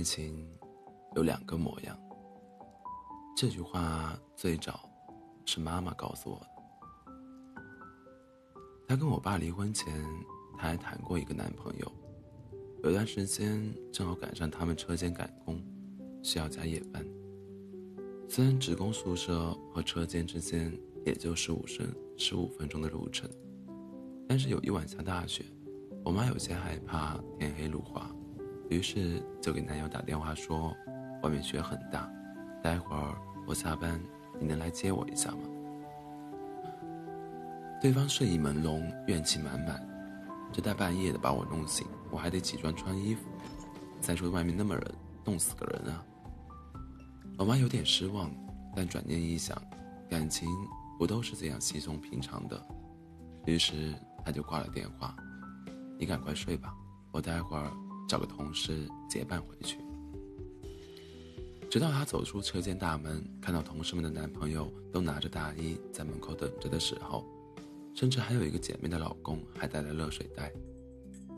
[0.00, 0.48] 爱情
[1.14, 1.94] 有两个模样。
[3.36, 4.88] 这句话最早
[5.44, 6.46] 是妈妈告诉我的。
[8.88, 10.02] 她跟我爸离婚前，
[10.56, 11.92] 她还谈过一个男朋友。
[12.82, 13.62] 有段时间
[13.92, 15.62] 正好赶上他们车间赶工，
[16.22, 17.06] 需要加夜班。
[18.26, 20.72] 虽然职工宿舍和车间之间
[21.04, 23.28] 也就十五分十五分钟的路程，
[24.26, 25.44] 但是有一晚下大雪，
[26.02, 28.10] 我妈有些害怕天黑路滑。
[28.70, 30.74] 于是就给男友打电话说，
[31.24, 32.08] 外面雪很大，
[32.62, 34.00] 待会儿我下班，
[34.38, 35.38] 你能来接我一下吗？
[37.82, 39.84] 对方睡意朦胧，怨气满满，
[40.52, 43.28] 这大半夜的把我弄醒，我还得起床穿衣服。
[44.00, 44.84] 再说外面那么冷，
[45.24, 46.04] 冻死个人啊！
[47.38, 48.30] 我妈有点失望，
[48.76, 49.60] 但转念一想，
[50.08, 50.48] 感情
[50.96, 52.64] 不都是这样稀松平常的？
[53.46, 53.92] 于是
[54.24, 55.12] 她就挂了电话。
[55.98, 56.72] 你赶快睡吧，
[57.10, 57.68] 我待会儿。
[58.10, 59.78] 找个同事结伴回去，
[61.70, 67.24] 直到她走出车间大门，看到同事们的男朋友都拿着大衣在门口等着的时候，
[67.94, 70.52] 甚至还有一个姐妹的老公还带了热水袋，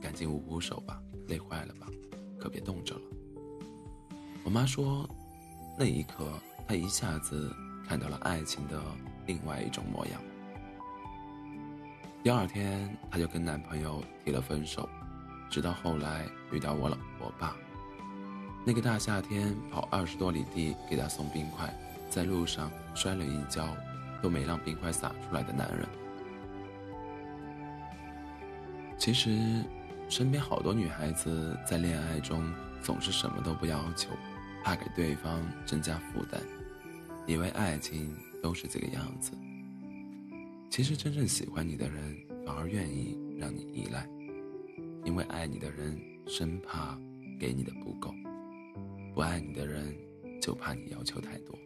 [0.00, 1.88] 赶紧捂捂手吧，累坏了吧，
[2.38, 3.00] 可别冻着了。
[4.44, 5.10] 我妈说，
[5.76, 6.24] 那一刻
[6.68, 7.52] 她一下子
[7.84, 8.80] 看到了爱情的
[9.26, 10.22] 另外一种模样。
[12.22, 14.88] 第二天，她就跟男朋友提了分手。
[15.50, 17.56] 直到后来遇到我老我爸，
[18.64, 21.76] 那个大夏天跑二十多里地给他送冰块，
[22.08, 23.66] 在路上摔了一跤，
[24.22, 25.86] 都没让冰块洒出来的男人。
[28.96, 29.64] 其实，
[30.08, 32.48] 身边好多女孩子在恋爱中
[32.80, 34.10] 总是什么都不要求，
[34.62, 36.40] 怕给对方增加负担，
[37.26, 39.32] 以为爱情都是这个样子。
[40.70, 44.06] 其实，真正喜欢你的人反而愿意让你依赖。
[45.04, 46.98] 因为爱你的人生怕
[47.38, 48.14] 给你的不够，
[49.14, 49.96] 不爱你的人
[50.40, 51.58] 就怕你要求太多。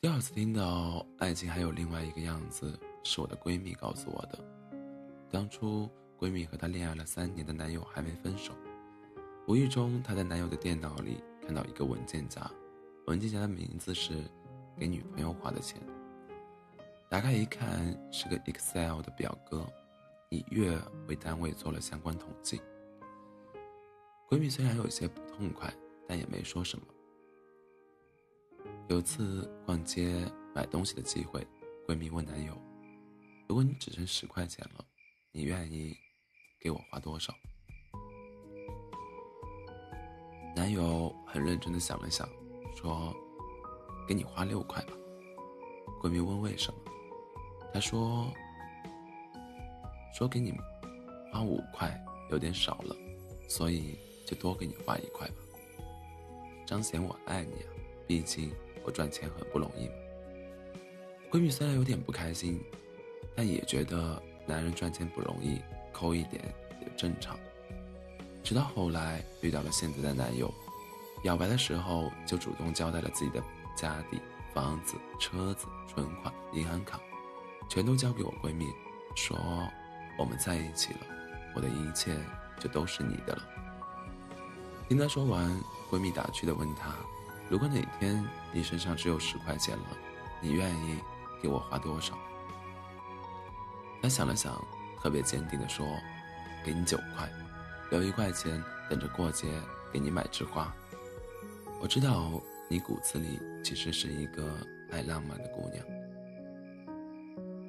[0.00, 4.38] 第二次听到爱情还有另外一个样子，是我的闺蜜告诉我的。
[5.30, 5.88] 当初
[6.18, 8.52] 闺蜜和她恋爱了三年的男友还没分手，
[9.46, 12.48] 无意中她在男友的电脑里看到一个文件夹，
[13.06, 14.24] 文件夹的名字是
[14.76, 15.80] 给女朋友花的钱。
[17.10, 19.66] 打开一看，是个 Excel 的表格，
[20.28, 22.60] 以月为单位做了相关统计。
[24.28, 25.72] 闺蜜虽然有些不痛快，
[26.06, 26.84] 但也没说什么。
[28.88, 31.46] 有次逛街买东西的机会，
[31.86, 32.52] 闺蜜问男友
[33.48, 34.84] ：“如果你只剩十块钱了，
[35.32, 35.96] 你愿意
[36.60, 37.32] 给我花多少？”
[40.54, 42.28] 男友很认真的想了想，
[42.76, 43.16] 说
[44.06, 44.92] ：“给你花六块吧。”
[46.02, 46.78] 闺蜜问为什么？
[47.72, 48.32] 他说
[50.16, 50.52] ：“说给你
[51.32, 51.96] 花五块
[52.30, 52.96] 有点少了，
[53.48, 55.34] 所以就多给你花一块吧，
[56.66, 57.68] 彰显我爱你啊！
[58.06, 58.52] 毕竟
[58.84, 59.94] 我赚钱很不容易嘛。”
[61.30, 62.58] 闺蜜虽然有点不开心，
[63.36, 65.60] 但也觉得男人赚钱不容易，
[65.92, 66.42] 抠一点
[66.80, 67.38] 也正常。
[68.42, 70.52] 直到后来遇到了现在的男友，
[71.22, 73.42] 表白的时候就主动交代了自己的
[73.76, 74.18] 家底、
[74.54, 76.98] 房子、车子、存款、银行卡。
[77.68, 78.72] 全都交给我闺蜜，
[79.14, 79.38] 说
[80.18, 81.00] 我们在一起了，
[81.54, 82.16] 我的一切
[82.58, 83.42] 就都是你的了。
[84.88, 85.48] 听她说完，
[85.90, 86.94] 闺蜜打趣的问她
[87.50, 89.84] ：“如果哪天你身上只有十块钱了，
[90.40, 90.98] 你愿意
[91.42, 92.18] 给我花多少？”
[94.00, 94.58] 她想了想，
[95.00, 95.86] 特别坚定的说
[96.64, 97.30] ：“给你九块，
[97.90, 99.46] 留一块钱等着过节
[99.92, 100.72] 给你买枝花。”
[101.80, 102.32] 我知道
[102.68, 105.97] 你骨子里其实是一个爱浪漫的姑娘。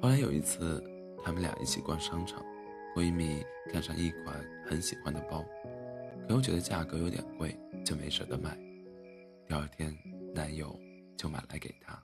[0.02, 0.82] 后来有一次，
[1.22, 2.42] 他们俩一起逛商场，
[2.96, 5.44] 闺蜜看上一款很喜欢的包，
[6.26, 8.56] 可又觉得价格有点贵，就没舍得买。
[9.46, 9.94] 第二天，
[10.34, 10.74] 男友
[11.18, 12.02] 就买来给她，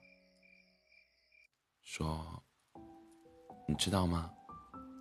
[1.80, 2.42] 说
[3.66, 4.30] ：“你知道吗？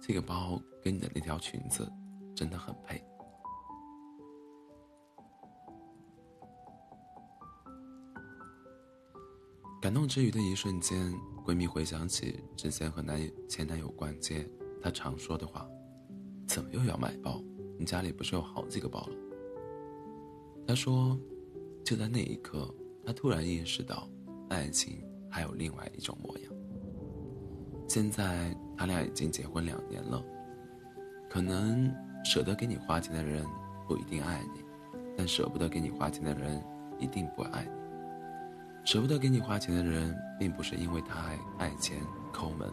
[0.02, 1.92] 这个包跟你的那条裙子
[2.34, 3.04] 真的很配。”
[9.82, 11.14] 感动之余的一瞬间，
[11.46, 14.50] 闺蜜回想起之前和男前男友逛街，
[14.82, 15.70] 她常说的话
[16.48, 17.40] ：“怎么又要买包？
[17.78, 19.16] 你家里不是有好几个包了？”
[20.66, 21.16] 她说
[21.86, 22.68] ：“就在那一刻，
[23.06, 24.10] 她突然意识到，
[24.50, 26.52] 爱情还有另外一种模样。
[27.88, 30.26] 现在他俩已经结婚两年了，
[31.30, 31.94] 可能
[32.24, 33.46] 舍得给你花钱的人
[33.88, 34.62] 不一定爱你，
[35.16, 36.60] 但舍不得给你花钱的人
[36.98, 37.85] 一定不爱你。”
[38.86, 41.98] 舍不得给你花钱的人，并不是因为他爱爱钱
[42.32, 42.72] 抠门，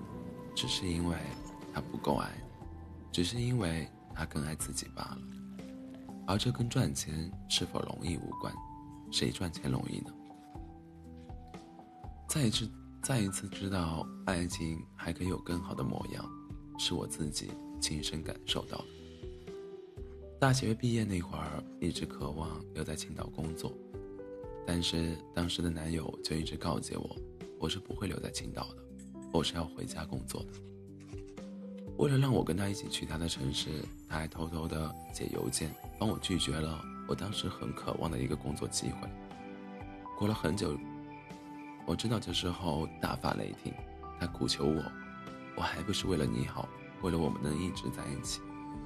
[0.54, 1.16] 只是因为
[1.72, 2.42] 他不够爱你。
[3.10, 5.18] 只是因为他更爱自己罢了。
[6.26, 8.52] 而这跟赚钱是否容易无关，
[9.10, 10.12] 谁赚钱容易呢？
[12.28, 12.70] 再一次，
[13.02, 16.24] 再一次知道爱情还可以有更好的模样，
[16.78, 17.50] 是我自己
[17.80, 18.84] 亲身感受到的。
[20.38, 23.72] 大学毕业那会儿，一直渴望留在青岛工作，
[24.66, 27.16] 但是当时的男友就一直告诫我，
[27.58, 28.82] 我是不会留在青岛的，
[29.32, 30.48] 我是要回家工作的。
[31.98, 33.70] 为了让我跟他一起去他的城市，
[34.08, 39.08] 他还偷偷的写邮件帮我拒绝了我当时很渴望的一个工作机会。
[40.18, 40.78] 过了很久，
[41.86, 43.72] 我知道这时候大发雷霆，
[44.18, 44.82] 他苦求我，
[45.56, 46.68] 我还不是为了你好，
[47.02, 48.40] 为了我们能一直在一起。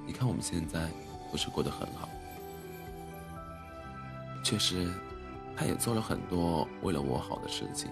[0.05, 0.89] 你看我们现在
[1.31, 2.09] 不是过得很好？
[4.43, 4.91] 确实，
[5.57, 7.91] 他也做了很多为了我好的事情，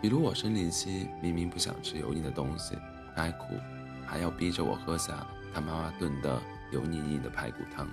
[0.00, 2.76] 比如我生理期明明不想吃油腻的东西，
[3.14, 3.46] 他还苦。
[4.08, 6.40] 还要逼着我喝下他妈妈炖的
[6.70, 7.88] 油腻腻的排骨汤，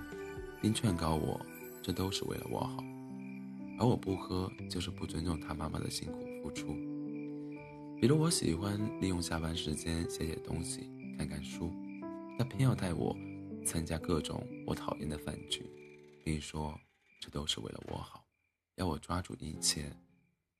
[0.62, 1.40] 并劝告我，
[1.82, 2.76] 这都是为了我好，
[3.80, 6.68] 而我不喝就是不尊重他妈妈的辛苦付出。
[8.00, 10.88] 比如我喜欢利用下班时间写写东西、
[11.18, 11.72] 看看书，
[12.38, 13.16] 他偏要带我
[13.66, 15.68] 参加各种我讨厌的饭局，
[16.22, 16.78] 并说
[17.20, 18.23] 这都是为了我好，
[18.76, 19.90] 要我抓住一切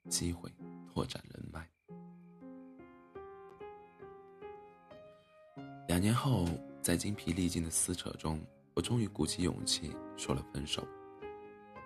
[0.08, 0.52] 机会
[0.92, 1.68] 拓展人脉。
[5.88, 6.46] 两年后，
[6.80, 8.40] 在精疲力尽的撕扯中，
[8.74, 10.86] 我终于鼓起勇气说了分手。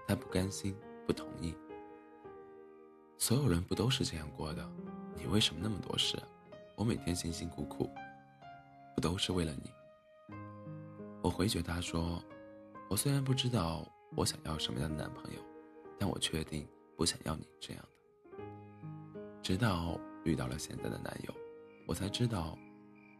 [0.06, 0.74] 他不甘心，
[1.06, 1.54] 不同意。
[3.18, 4.70] 所有人不都是这样过的？
[5.16, 6.16] 你为什么那么多事？
[6.76, 7.90] 我每天辛辛苦苦，
[8.94, 9.70] 不都是为了你？
[11.22, 12.22] 我回绝他说
[12.88, 13.84] ：“我虽然不知道
[14.14, 15.40] 我想要什么样的男朋友，
[15.98, 16.66] 但我确定
[16.96, 17.88] 不想要你这样的。”
[19.42, 21.34] 直到遇到了现在的男友，
[21.86, 22.56] 我才知道。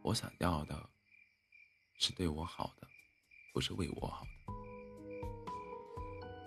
[0.01, 0.89] 我想要的，
[1.97, 2.87] 是对我好的，
[3.53, 4.29] 不是为我好的。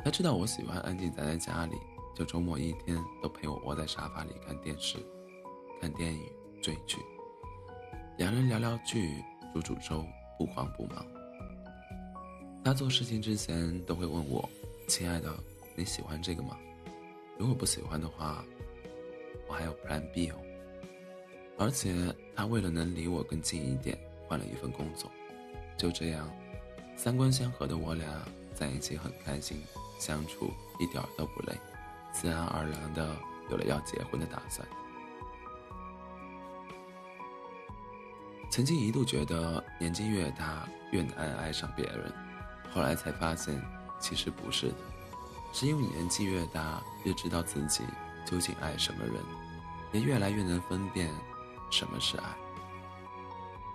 [0.02, 1.76] 他知道我喜欢安静宅在家里，
[2.16, 4.96] 就周末一天都陪我窝在沙发里看电视、
[5.82, 6.32] 看电影、
[6.62, 6.96] 追剧。
[8.16, 10.02] 两人聊聊剧、煮煮粥，
[10.38, 11.06] 不慌不忙。
[12.64, 14.48] 他做事情之前都会问我
[14.88, 15.30] ：“亲爱的，
[15.74, 16.56] 你喜欢这个吗？
[17.38, 18.44] 如果不喜欢的话，
[19.46, 20.36] 我还有 Plan B 哦。”
[21.58, 21.92] 而且
[22.34, 25.10] 他为了能离我更近一点，换了一份工作。
[25.76, 26.28] 就这样，
[26.96, 28.06] 三观相合的我俩
[28.54, 29.62] 在一起很开心，
[29.98, 31.52] 相处一点都不累，
[32.12, 33.16] 自然而然的
[33.50, 34.66] 有了要结婚的打算。
[38.50, 42.12] 曾经一度觉得年纪越大越难爱上别人，
[42.70, 43.62] 后来才发现
[43.98, 44.74] 其实不是的，
[45.52, 47.84] 是因为年纪越大越知道自己
[48.24, 49.14] 究竟爱什么人，
[49.92, 51.08] 也越来越能分辨。
[51.70, 52.24] 什么是爱？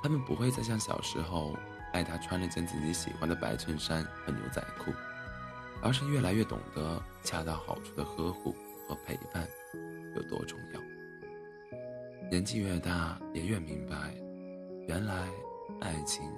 [0.03, 1.55] 他们不会再像小时候
[1.93, 4.91] 爱他穿了件自己喜欢的白衬衫和牛仔裤，
[5.81, 8.55] 而是越来越懂得恰到好处的呵护
[8.87, 9.47] 和陪伴
[10.15, 10.81] 有多重要。
[12.29, 14.13] 年纪越大，也越明白，
[14.87, 15.27] 原来
[15.81, 16.31] 爱情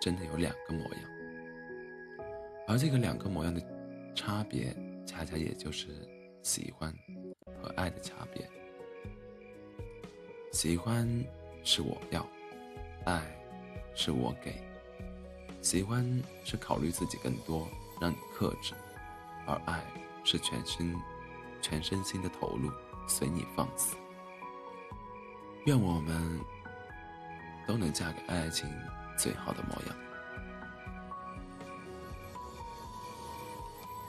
[0.00, 1.02] 真的有两个模样，
[2.68, 3.60] 而这个两个模样的
[4.14, 4.74] 差别，
[5.06, 5.88] 恰恰也就是
[6.42, 6.94] 喜欢
[7.60, 8.48] 和爱的差别。
[10.52, 11.08] 喜欢
[11.62, 12.26] 是我要，
[13.04, 13.22] 爱
[13.94, 14.54] 是我给。
[15.62, 16.04] 喜欢
[16.44, 17.68] 是考虑自己更多，
[18.00, 18.74] 让你克制；
[19.46, 19.82] 而爱
[20.24, 20.94] 是全身、
[21.60, 22.70] 全身心的投入，
[23.06, 23.96] 随你放肆。
[25.66, 26.40] 愿我们
[27.66, 28.68] 都能嫁给爱情
[29.18, 30.09] 最好的模样。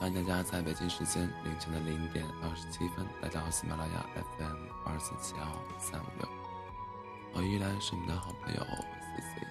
[0.01, 4.03] 欢迎大家在北京时间凌晨的零点二十七分来到喜马拉雅
[4.35, 5.45] FM 二四七幺
[5.77, 6.27] 三五六，
[7.33, 9.50] 我依然是你的好朋友 C C。